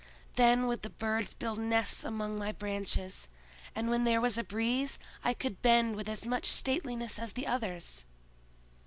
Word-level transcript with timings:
Then 0.33 0.65
would 0.65 0.81
the 0.81 0.89
birds 0.89 1.35
build 1.35 1.59
nests 1.59 2.03
among 2.03 2.35
my 2.35 2.51
branches; 2.51 3.27
and 3.75 3.87
when 3.87 4.03
there 4.03 4.19
was 4.19 4.35
a 4.35 4.43
breeze, 4.43 4.97
I 5.23 5.35
could 5.35 5.61
bend 5.61 5.95
with 5.95 6.09
as 6.09 6.25
much 6.25 6.47
stateliness 6.47 7.19
as 7.19 7.33
the 7.33 7.45
others!" 7.45 8.03